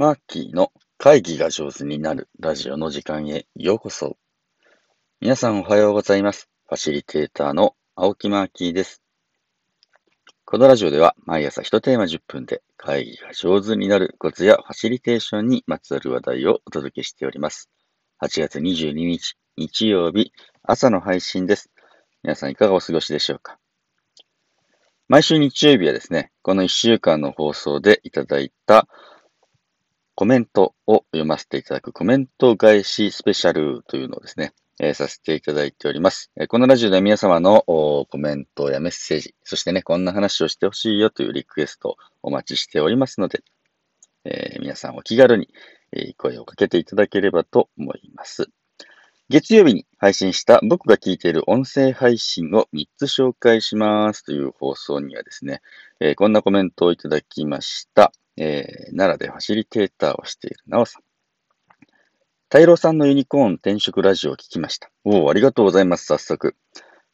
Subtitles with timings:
[0.00, 4.16] マーキーの会議が上手になるラジオの時間へようこそ。
[5.20, 6.48] 皆さんおはようございます。
[6.68, 9.02] ファシリテーターの青木マーキーです。
[10.46, 17.68] このラジオでは毎朝1テーマ10分で会議が上手になるコツやファシリテーションにまつわる話題をお届けしております。
[18.22, 20.32] 8月22日日曜日
[20.62, 21.68] 朝の配信です。
[22.22, 23.58] 皆さんいかがお過ごしでしょうか？
[25.08, 28.88] 毎週日曜日はですね、この1週間の放送でいただいた
[30.20, 36.30] コメントを読ませていただくコメント返しスペシャルというのをですね、えー、させていただいております。
[36.36, 43.42] えー、このラジオでは皆様のコメントやメッセージ、そしてね、こんな話をしてほしいよというリクエストをお待ちしておりますので、
[44.26, 45.48] えー、皆さんお気軽に、
[46.18, 48.50] 声をかけていただければと思います。
[49.30, 55.62] 月曜日に配信した僕が聞いている音声配信を3つ紹介しますという放送にはですね、
[55.98, 58.12] えこんなコメントをいただきました。
[58.42, 62.58] えー、奈良でファシリテーターをしているなおさん。
[62.58, 64.90] イロさんのユニコーン転職ラジオを聞きました。
[65.04, 66.56] おお、ありがとうございます、早速。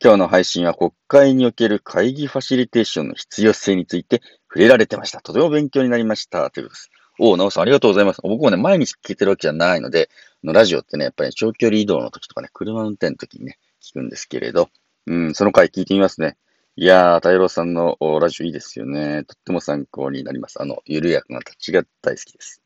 [0.00, 5.20] 今日の配信は国会における会議ファシリテーションの必要性について触れられてました。
[5.20, 6.52] とても勉強になりました。
[6.52, 6.90] ということです。
[7.18, 8.20] おお、なおさんありがとうございます。
[8.22, 10.10] 僕もね、毎日聞いてるわけじゃないので、
[10.44, 14.70] のラジオってね、やっぱり長距離移動の時とかね、車運転の時にね、聞くんですけれど、
[15.06, 16.36] うん、その回聞いてみますね。
[16.80, 19.24] いやー、太郎さんのラジオいいですよね。
[19.24, 20.62] とっても参考になります。
[20.62, 22.62] あの、緩やかな立ちが大好きです。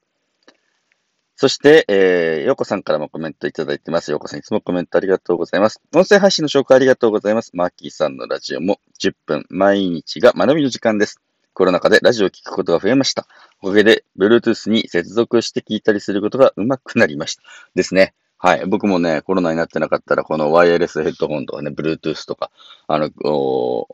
[1.34, 4.10] そして、えー、よこさんからもコメントいただいてます。
[4.10, 5.80] ようこさんいつもコメントありがとうございます。
[5.94, 7.52] 音声配信の紹介ありがとうございます。
[7.54, 11.18] マーキーさんのラジオも10分毎日が学びの時間です。
[11.54, 13.26] コロナ禍でラジオを聞くことが増えました。
[13.62, 17.42] おかげで、Bluetooth に接続して聞いたりすることが上手くなりました。
[17.74, 18.12] ですね。
[18.44, 18.66] はい。
[18.66, 22.50] 僕もね、コロナになってなかったら、このワイヤレスヘッドホンとかね、Bluetooth とか、
[22.88, 23.08] あの、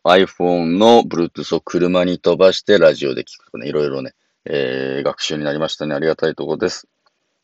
[0.05, 4.15] iPhone の Bluetooth を車に飛ばしてラジオで聞くとね、いろいろね、
[4.47, 5.95] えー、学習になりましたね。
[5.95, 6.89] ありがたいところです。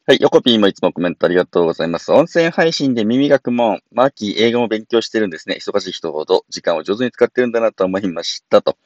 [0.06, 0.19] はい。
[0.22, 2.11] 横ピーもいつもコメントありがとうございます。
[2.11, 5.58] 音声配信で耳がくもん、マーキー映画も勉強してるんですね。
[5.61, 8.62] 忙しい人ほど時間を上手に使ってるんだなと思いました。
[8.62, 8.78] と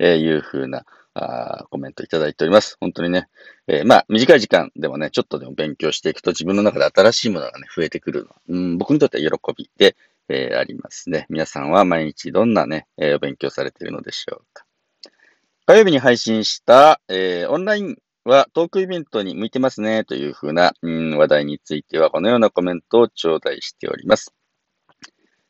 [0.00, 0.86] いうふうな
[1.18, 2.76] あコメントいただいております。
[2.78, 3.28] 本当にね、
[3.68, 8.34] えー、まあ、短い時間でもね、ちょっとでも勉強していくと自分の中で新しいものがね、増えてくるの。
[8.48, 9.96] うん、僕にとっては喜びで、
[10.28, 11.26] えー、ありますね。
[11.30, 14.66] 皆さんは毎日どんなね、えー、勉強されているのでしょうか。
[15.66, 24.35] 火曜日に配信した、えー、オンラインはトークイベントに向いてますねというふうな、うん、話題についてはこのようなコメントを頂戴しております。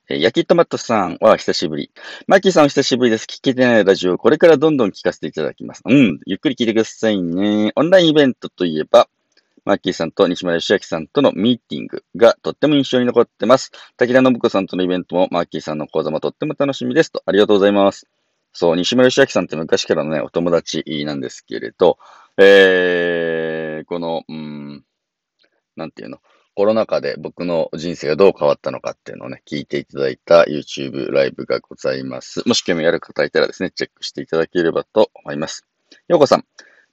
[0.09, 1.91] え焼きトマトさんは久しぶり。
[2.29, 3.25] マッキーさんお久しぶりです。
[3.25, 5.83] 聞けてないラジオ、これからどんどん聞かせていただきます。
[5.85, 7.73] うん、ゆっくり聞いてくださいね。
[7.75, 9.09] オンラインイベントといえば、
[9.65, 13.73] マッキーさんと西村義明さんとのミーティングがとっても印象に残ってます。
[13.97, 17.25] 滝田信子さんとのイベントもマッキーさんの講座もとっても楽しみですと。
[17.27, 18.07] ありがとうございます。
[18.53, 21.99] そう、西村義明さんって昔からのね、お友達なんですけれど、
[22.39, 24.85] えー、この、うん、
[25.75, 26.21] なんていうの、
[26.57, 32.43] コロナ禍で僕の人生がどう変わったのかっていうのをね、聞いていただいた YouTube ライブがございます。
[32.49, 35.67] もし興味ある方いたらですね、チェックしていただければと思います。
[36.09, 36.45] ようこさん、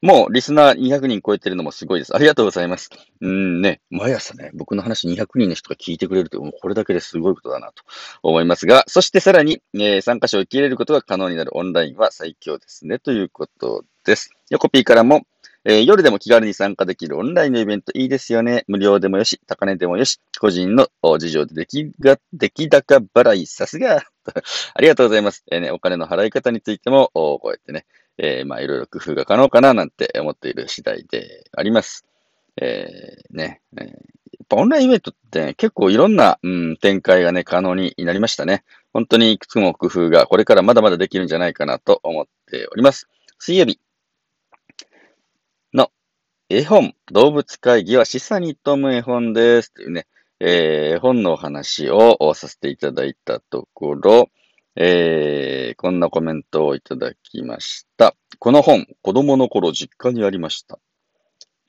[0.01, 2.13] もうリスナー200人超えてるのもすごいです。
[2.13, 2.90] ありがとうございます。
[3.22, 7.84] うんね、毎朝ね、僕の話200人の人が聞いてくれるって、もうこれだけですごいことだなと
[8.22, 14.31] 思いますが、そしてさらに、えー、参加者を受け入れることが可能になるオンラインは最強ですね、ということです。
[14.50, 15.22] 横 P からも、
[15.66, 18.66] えー、夜でも気軽に参加できるオンラインのイベントいいですよね。
[18.68, 24.03] 無料でもよし、高値でもよし、個人の事情で出来が、出来高払い、さすが
[24.75, 25.46] ありがとうございます。
[25.51, 27.85] えー、ね、お金の払い方についても、こうやってね、
[28.18, 32.06] えー、まあ、いろいろ工夫が可能かななんて思っている次第であります。
[32.62, 38.63] えー、ね、えー、オンラインイベントって、ね、結構いろんな、うん、展開がね、可能になりましたね。
[38.91, 43.07] 本当にいくつも工夫がこれからまだまだできるんじゃないかなと思っております。
[43.40, 43.80] 水曜日、
[46.56, 49.74] 絵本、動物会議は示唆に富む絵本です。
[49.74, 50.06] というね、
[50.40, 54.30] えー、絵本のお話をさせていただいたところ、
[54.75, 58.16] えー、こんなコメントをいただきました。
[58.38, 60.78] この本、子供の頃実家にありました。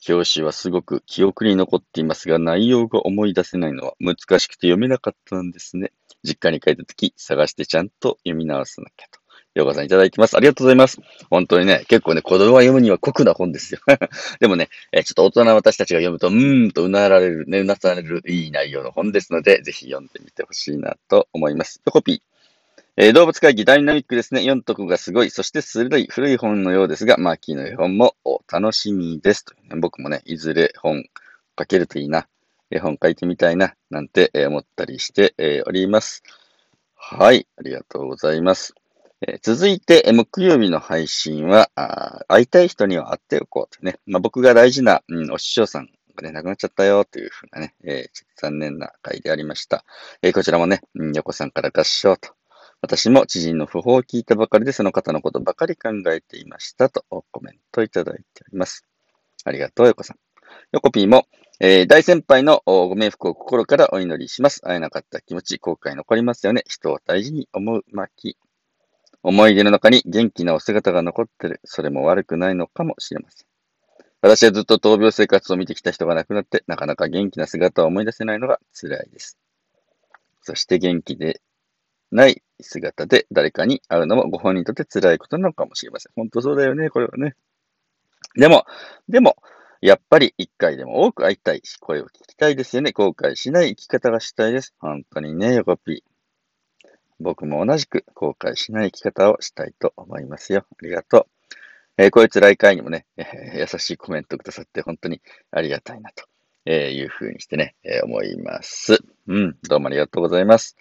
[0.07, 5.93] 表紙はすごく記憶に残っていますが、内容が思い出せないのは難しくて読めなかったんですね。
[6.23, 9.24] 実家に帰った時、探してちゃんと読み直さなきゃと。
[9.55, 10.37] ようこさんいただきます。
[10.37, 11.01] ありがとうございます。
[11.31, 13.81] 本当にね、結構ね、子供が読むには酷な本ですよ。
[14.41, 21.81] でもね、えちょっと大人の私たちが読むと、うーんとうなられる、ね、うなされるいい内容の本ですので、ぜひ読んでみてほしいなと思います。
[21.85, 22.21] コピー。
[22.97, 24.41] えー、動物会議ダイナミックですね。
[24.41, 25.31] 読んとくがすごい。
[25.31, 29.45] そして鋭い古い本のようですが、マーキーの絵本もお楽しみです。
[29.45, 31.05] と僕もね、いずれ本
[31.57, 32.27] 書けるといいな。
[32.71, 33.75] 絵本書いてみたいな。
[33.91, 35.35] なんて思ったりして
[35.67, 36.25] おります。
[36.95, 37.47] はい。
[37.57, 38.75] ありがとうございます。
[39.27, 41.71] え、続いて、木曜日の配信は、
[42.29, 43.99] 会いたい人には会っておこうとね。
[44.07, 49.85] まあ、僕が大事な、うん、お師匠さんがね、亡くなっちゃったよというふうなね、えー、ちょっと残念な回でありました。
[50.21, 52.35] えー、こちらもね、うん、横さんから合唱と。
[52.83, 58.85] 私も知人の訃報を聞いたばかりで、その方のことばかり考えていましたとコメントいただいております。
[59.45, 60.19] ありがとう、横さん。
[60.73, 61.27] 横 P も、
[61.61, 64.61] えー、大先輩のご冥福を心からお祈りします。
[64.61, 66.63] 会えなかった気持ち、後悔残りますよね。
[66.69, 68.37] 人を大事に思う巻。
[69.25, 71.59] 思い出の中に元気なお姿が残ってる。
[71.65, 73.47] それも悪くないのかもしれません。
[74.21, 79.39] 私はずっと闘病生活を見てきた人が亡くなって、なかなか元気な姿を思い出せないのが辛いです。
[80.43, 81.41] そして元気で
[82.13, 86.13] ない姿で誰かに会うのもご本人にとって辛いことなのかもしれません。
[86.15, 87.35] 本当そうだよね、これはね。
[88.37, 88.67] でも、
[89.09, 89.37] でも、
[89.81, 92.93] やっぱり一回でも多く会いたいし、声を聞きたいですよね。
[92.93, 94.75] 後悔しない生き方がしたいです。
[94.79, 96.14] 本当にね、横ピー。
[97.21, 100.67] 僕も同じく後悔しない生き方をしたいと思いますよ。
[100.71, 101.27] ありがとう。
[101.97, 105.21] えー、こいつ来会にもね、えー、優しいコメントくださって本当に
[105.53, 106.25] ありがたいなと、
[106.67, 108.99] えいうふうにしてね、え、思います。
[109.29, 110.77] うん、どうもありがとうございます。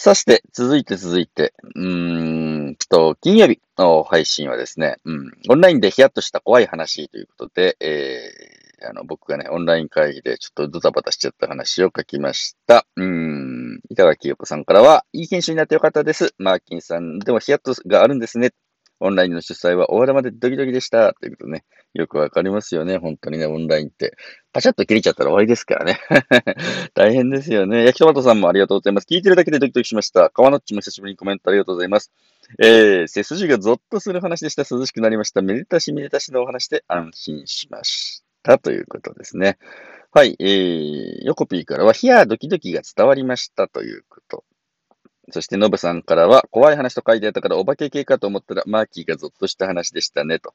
[0.00, 12.86] そして、続いて続いて、うーんと、金曜日の配信はですね、うん、オンラインでヒヤッとした怖い話ということで、えー、あの、僕がね、オンライン会議でちょっとドタバタしちゃった話を書きました。
[12.94, 13.47] うん、
[13.98, 16.32] 板垣陽子さんからは、いい研修になってよかったです。
[16.38, 18.52] マーキンさん、でもヒヤッとがあるんですね。
[19.00, 21.14] オンラインの主催は終わるまでドキドキでした。
[21.14, 21.64] ということね。
[21.94, 22.98] よくわかりますよね。
[22.98, 24.16] 本当にね、オンラインって。
[24.52, 26.00] パチャッと切れちゃったら終わりですからね。
[26.94, 27.84] 大変ですよね。
[27.84, 29.06] 焼きトマトさんもありがとうございます。
[29.08, 30.30] 聞いてるだけでドキドキしました。
[30.30, 32.12] 川のっちも久しぶりにコメントありがとうございます。
[32.60, 34.62] えー、背筋がゾッとする話でした。
[34.62, 35.42] 涼しくなりました。
[35.42, 38.58] めでたしめでたしのお話で安心しました。
[38.58, 39.58] ということですね。
[40.10, 40.36] はい。
[40.40, 44.42] えー、ヨコピーからは、ヒヤドキドキが伝わりましたということ
[45.30, 50.54] そして、ノブさんからは、怖い話と書いてあったから、お化け系かと思ったら、マーキーがゾッとした話でしたね、と。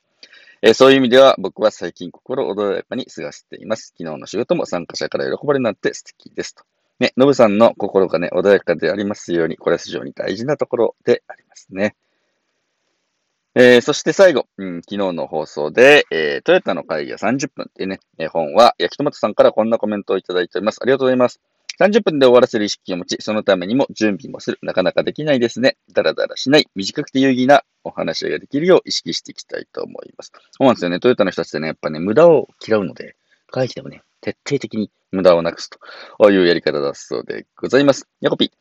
[0.63, 3.93] えー、そういう意味では、僕は最近心穏やかに過ごしています。
[3.95, 6.63] 昨日の仕事も参加者から喜ばれるなんて素敵です、と。
[6.99, 11.95] ね、ノブさんの心がね、穏やかでありますように、これは非常に大事なところでありますね。
[13.55, 20.79] えー、そして最後、うん、昨日の放送で、えー、トヨタの会議は30分っていうね、えー、本は、焼きトマトさんからこんなコメントをいただいております。
[20.81, 21.39] ありがとうございます。
[21.79, 24.59] 30分で終わらせる意識を持ち、そのためにも準備もする。
[24.63, 25.77] なかなかできないですね。
[25.91, 26.67] だらだらしない。
[26.75, 30.31] 短くて有意義なお話ができるよう意識していきたいと思います。
[30.51, 30.99] そうなんですよね。
[30.99, 33.15] トヨタの人たちってね、やっぱね、無駄を嫌うので、
[33.51, 38.07] 会議でもね、徹底的に無駄をなくすというやり方だそうでございます。
[38.21, 38.51] ヤコピー。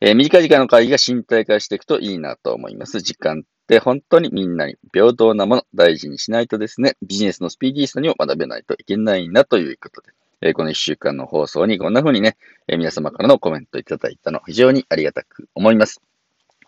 [0.00, 3.00] えー、短い時間の会議が身体化していくといいなと思います。
[3.00, 10.10] 時間って本当にみんなに平等なもの大事にしないとですね、ビジネスのスピーディーさにも学べないといけないなということで。
[10.44, 12.36] えこの1週間の放送にこんな風にね、
[12.66, 16.02] え皆様からのコメントいただいたの非常にありがたく思います。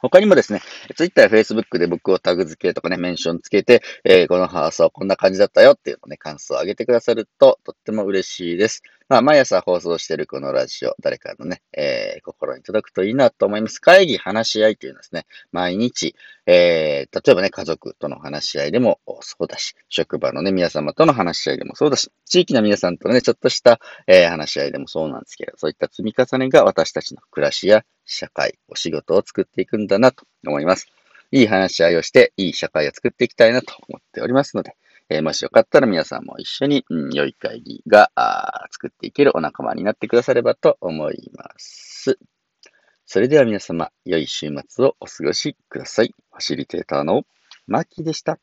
[0.01, 0.62] 他にもですね、
[0.95, 8.83] Twitter や Facebook で僕をタグ付けとかね、メンションつけて、えー、この放送こんな感じだったよっていうのね、感想を上げてくださるととっても嬉しいです。
[9.11, 13.79] まあ、毎朝放送しているこのラジオ、誰かのね、えー、心に届くといいなと思います。
[13.79, 16.17] 会議、話し合いというのはですね、毎日、
[16.47, 30.89] えー、例えばね、家族との話し合いでもそうだし、職場のね、皆様との話し合いでもそうだし、地域の皆さんとのね、ちょっとした、えー、話し合いでもそうなんですけど、そういった積み重ねが私たちの暮らしや社会、お仕事を作っていくんだなと思います。
[31.31, 34.77] いい話し合いをして、いい社会を作っていきたいなと思っておりますので、
[35.11, 38.11] えー、もしよかったら皆さんも一緒に、うん、良い会議が
[38.70, 42.19] 作っていけるお仲間になってくださればと思います。
[43.06, 46.15] それでは皆様、良い週末をお過ごしください。
[46.32, 47.23] ファシリテーターの
[47.67, 48.39] マーキーでした。